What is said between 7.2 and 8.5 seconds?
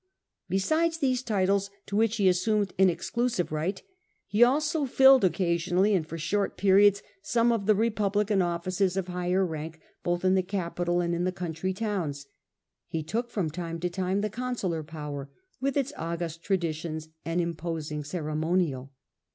most of the republican